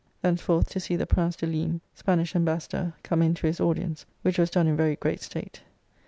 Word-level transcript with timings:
Thence 0.23 0.41
forth 0.41 0.67
to 0.71 0.79
see 0.79 0.95
the 0.95 1.05
Prince 1.05 1.35
de 1.35 1.45
Ligne, 1.45 1.79
Spanish 1.93 2.35
Embassador, 2.35 2.95
come 3.03 3.21
in 3.21 3.35
to 3.35 3.45
his 3.45 3.59
audience, 3.59 4.07
which 4.23 4.39
was 4.39 4.49
done 4.49 4.65
in 4.65 4.75
very 4.75 4.95
great 4.95 5.21
state. 5.21 5.61